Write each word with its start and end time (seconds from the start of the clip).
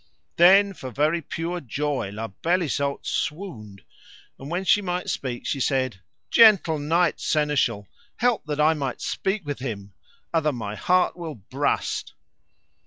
Then 0.37 0.73
for 0.73 0.89
very 0.89 1.21
pure 1.21 1.59
joy 1.61 2.09
La 2.11 2.29
Beale 2.29 2.63
Isoud 2.63 3.05
swooned; 3.05 3.83
and 4.39 4.49
when 4.49 4.63
she 4.63 4.81
might 4.81 5.11
speak 5.11 5.45
she 5.45 5.59
said: 5.59 6.01
Gentle 6.31 6.79
knight 6.79 7.19
Seneschal, 7.19 7.87
help 8.15 8.43
that 8.47 8.59
I 8.59 8.73
might 8.73 8.99
speak 8.99 9.45
with 9.45 9.59
him, 9.59 9.93
outher 10.33 10.53
my 10.53 10.73
heart 10.73 11.15
will 11.15 11.35
brast. 11.35 12.13